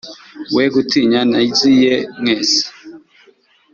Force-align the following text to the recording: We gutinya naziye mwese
We 0.55 0.63
gutinya 0.75 1.21
naziye 1.31 1.95
mwese 2.19 2.61